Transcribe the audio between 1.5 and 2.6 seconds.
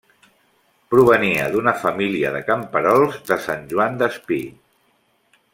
d'una família de